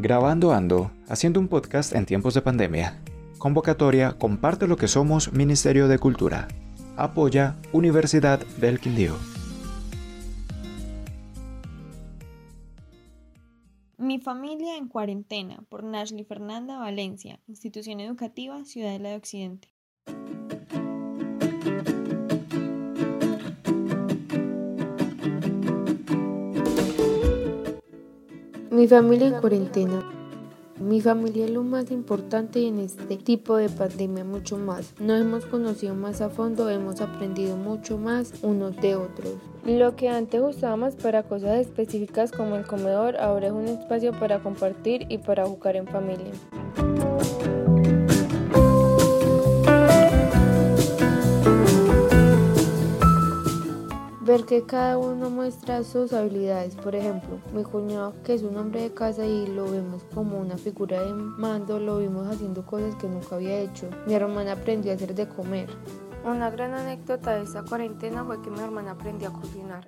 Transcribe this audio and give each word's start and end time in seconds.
Grabando 0.00 0.52
Ando, 0.52 0.92
haciendo 1.08 1.40
un 1.40 1.48
podcast 1.48 1.92
en 1.92 2.06
tiempos 2.06 2.32
de 2.32 2.40
pandemia. 2.40 3.02
Convocatoria 3.36 4.16
Comparte 4.16 4.68
lo 4.68 4.76
que 4.76 4.86
somos 4.86 5.32
Ministerio 5.32 5.88
de 5.88 5.98
Cultura. 5.98 6.46
Apoya 6.96 7.56
Universidad 7.72 8.38
del 8.60 8.78
Quindío. 8.78 9.16
Mi 13.96 14.20
familia 14.20 14.76
en 14.76 14.86
cuarentena 14.86 15.64
por 15.68 15.82
Nashley 15.82 16.22
Fernanda 16.22 16.78
Valencia, 16.78 17.40
Institución 17.48 17.98
Educativa 17.98 18.64
Ciudadela 18.64 19.08
de 19.08 19.16
Occidente. 19.16 19.77
Mi 28.78 28.86
familia 28.86 29.26
en 29.26 29.40
cuarentena. 29.40 30.08
Mi 30.78 31.00
familia 31.00 31.46
es 31.46 31.50
lo 31.50 31.64
más 31.64 31.90
importante 31.90 32.64
en 32.64 32.78
este 32.78 33.16
tipo 33.16 33.56
de 33.56 33.68
pandemia, 33.68 34.22
mucho 34.22 34.56
más. 34.56 34.94
Nos 35.00 35.20
hemos 35.20 35.46
conocido 35.46 35.96
más 35.96 36.20
a 36.20 36.30
fondo, 36.30 36.70
hemos 36.70 37.00
aprendido 37.00 37.56
mucho 37.56 37.98
más 37.98 38.34
unos 38.40 38.76
de 38.76 38.94
otros. 38.94 39.34
Lo 39.66 39.96
que 39.96 40.08
antes 40.08 40.40
usábamos 40.40 40.94
para 40.94 41.24
cosas 41.24 41.58
específicas 41.58 42.30
como 42.30 42.54
el 42.54 42.68
comedor, 42.68 43.16
ahora 43.16 43.48
es 43.48 43.52
un 43.52 43.66
espacio 43.66 44.12
para 44.12 44.44
compartir 44.44 45.06
y 45.08 45.18
para 45.18 45.44
jugar 45.44 45.74
en 45.74 45.88
familia. 45.88 46.30
Ver 54.38 54.46
que 54.46 54.62
cada 54.62 54.98
uno 54.98 55.30
muestra 55.30 55.82
sus 55.82 56.12
habilidades. 56.12 56.76
Por 56.76 56.94
ejemplo, 56.94 57.40
mi 57.52 57.64
cuñado, 57.64 58.14
que 58.22 58.34
es 58.34 58.44
un 58.44 58.56
hombre 58.56 58.82
de 58.82 58.94
casa 58.94 59.26
y 59.26 59.48
lo 59.48 59.68
vemos 59.68 60.04
como 60.14 60.38
una 60.38 60.56
figura 60.56 61.02
de 61.02 61.12
mando, 61.12 61.80
lo 61.80 61.98
vimos 61.98 62.24
haciendo 62.28 62.64
cosas 62.64 62.94
que 62.94 63.08
nunca 63.08 63.34
había 63.34 63.58
hecho. 63.58 63.90
Mi 64.06 64.14
hermana 64.14 64.52
aprendió 64.52 64.92
a 64.92 64.94
hacer 64.94 65.12
de 65.16 65.28
comer. 65.28 65.68
Una 66.24 66.50
gran 66.50 66.72
anécdota 66.72 67.34
de 67.34 67.42
esta 67.42 67.64
cuarentena 67.64 68.24
fue 68.24 68.40
que 68.40 68.48
mi 68.50 68.60
hermana 68.60 68.92
aprendió 68.92 69.30
a 69.30 69.32
cocinar. 69.32 69.84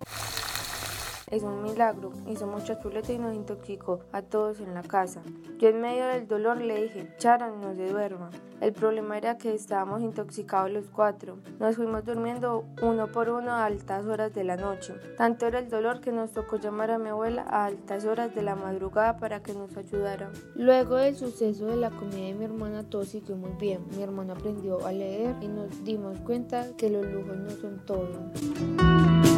Es 1.31 1.45
un 1.45 1.62
milagro. 1.62 2.11
Hizo 2.27 2.48
mucho 2.48 2.75
chuleta 2.83 3.12
y 3.12 3.19
nos 3.19 3.34
intoxicó 3.34 4.00
a 4.11 4.23
todos 4.23 4.59
en 4.59 4.75
la 4.75 4.83
casa. 4.83 5.23
Yo 5.59 5.69
en 5.69 5.81
medio 5.81 6.06
del 6.06 6.27
dolor 6.27 6.61
le 6.61 6.83
dije, 6.83 7.14
Charan, 7.19 7.61
no 7.61 7.72
se 7.75 7.89
duerma. 7.89 8.31
El 8.61 8.72
problema 8.72 9.17
era 9.17 9.39
que 9.39 9.55
estábamos 9.55 10.03
intoxicados 10.03 10.70
los 10.70 10.87
cuatro. 10.91 11.39
Nos 11.61 11.77
fuimos 11.77 12.05
durmiendo 12.05 12.64
uno 12.83 13.06
por 13.12 13.31
uno 13.31 13.53
a 13.53 13.64
altas 13.64 14.05
horas 14.06 14.34
de 14.34 14.42
la 14.42 14.56
noche. 14.56 14.95
Tanto 15.17 15.47
era 15.47 15.61
el 15.61 15.70
dolor 15.70 16.00
que 16.00 16.11
nos 16.11 16.33
tocó 16.33 16.56
llamar 16.56 16.91
a 16.91 16.98
mi 16.98 17.09
abuela 17.09 17.44
a 17.48 17.67
altas 17.67 18.05
horas 18.05 18.34
de 18.34 18.42
la 18.42 18.56
madrugada 18.56 19.17
para 19.17 19.41
que 19.41 19.55
nos 19.55 19.77
ayudara. 19.77 20.31
Luego 20.56 20.97
del 20.97 21.17
suceso 21.17 21.67
de 21.67 21.77
la 21.77 21.91
comida 21.91 22.27
de 22.27 22.34
mi 22.34 22.44
hermana, 22.44 22.83
todo 22.83 23.05
siguió 23.05 23.37
muy 23.37 23.53
bien. 23.53 23.87
Mi 23.97 24.03
hermana 24.03 24.34
aprendió 24.34 24.84
a 24.84 24.92
leer 24.92 25.37
y 25.41 25.47
nos 25.48 25.84
dimos 25.84 26.19
cuenta 26.20 26.77
que 26.77 26.91
los 26.91 27.06
lujos 27.06 27.37
no 27.37 27.50
son 27.50 27.78
todo. 27.87 29.30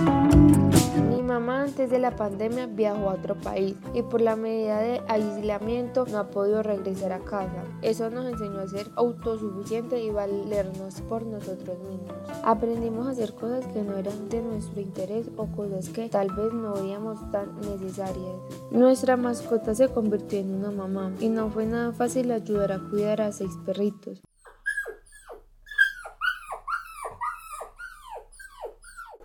Mamá 1.42 1.62
antes 1.64 1.90
de 1.90 1.98
la 1.98 2.14
pandemia 2.14 2.66
viajó 2.66 3.10
a 3.10 3.14
otro 3.14 3.34
país 3.34 3.74
y 3.94 4.02
por 4.02 4.20
la 4.20 4.36
medida 4.36 4.78
de 4.78 5.02
aislamiento 5.08 6.06
no 6.06 6.18
ha 6.18 6.30
podido 6.30 6.62
regresar 6.62 7.10
a 7.10 7.18
casa. 7.18 7.64
Eso 7.82 8.10
nos 8.10 8.26
enseñó 8.26 8.60
a 8.60 8.68
ser 8.68 8.92
autosuficientes 8.94 10.00
y 10.04 10.10
valernos 10.10 11.00
por 11.00 11.26
nosotros 11.26 11.80
mismos. 11.80 12.12
Aprendimos 12.44 13.08
a 13.08 13.10
hacer 13.10 13.34
cosas 13.34 13.66
que 13.66 13.82
no 13.82 13.96
eran 13.96 14.28
de 14.28 14.40
nuestro 14.40 14.80
interés 14.80 15.30
o 15.36 15.46
cosas 15.46 15.88
que 15.88 16.08
tal 16.08 16.28
vez 16.32 16.52
no 16.52 16.74
veíamos 16.74 17.18
tan 17.32 17.56
necesarias. 17.60 18.36
Nuestra 18.70 19.16
mascota 19.16 19.74
se 19.74 19.88
convirtió 19.88 20.38
en 20.38 20.54
una 20.54 20.70
mamá 20.70 21.10
y 21.18 21.28
no 21.28 21.50
fue 21.50 21.66
nada 21.66 21.90
fácil 21.90 22.30
ayudar 22.30 22.70
a 22.70 22.78
cuidar 22.88 23.20
a 23.20 23.32
seis 23.32 23.50
perritos. 23.66 24.22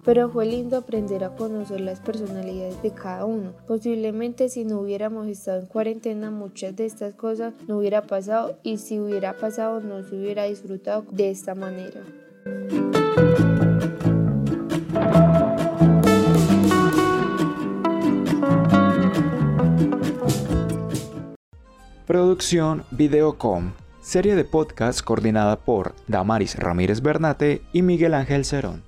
Pero 0.08 0.30
fue 0.30 0.46
lindo 0.46 0.78
aprender 0.78 1.26
a 1.26 1.36
conocer 1.36 1.82
las 1.82 2.00
personalidades 2.00 2.82
de 2.82 2.92
cada 2.92 3.26
uno. 3.26 3.52
Posiblemente 3.68 4.48
si 4.48 4.64
no 4.64 4.80
hubiéramos 4.80 5.28
estado 5.28 5.60
en 5.60 5.66
cuarentena 5.66 6.32
muchas 6.32 6.78
de 6.78 6.86
estas 6.86 7.14
cosas 7.14 7.54
no 7.68 7.80
hubiera 7.80 8.04
pasado 8.04 8.58
y 8.64 8.78
si 8.78 9.02
hubiera 9.02 9.34
pasado 9.34 9.82
no 9.82 10.02
se 10.04 10.16
hubiera 10.16 10.46
disfrutado 10.46 11.04
de 11.12 11.30
esta 11.30 11.56
manera. 11.56 12.00
Producción 22.06 22.86
Videocom, 22.92 23.74
serie 24.00 24.36
de 24.36 24.46
podcast 24.46 25.02
coordinada 25.02 25.58
por 25.58 25.96
Damaris 26.08 26.56
Ramírez 26.56 27.02
Bernate 27.02 27.62
y 27.74 27.82
Miguel 27.82 28.14
Ángel 28.14 28.46
Cerón. 28.46 28.88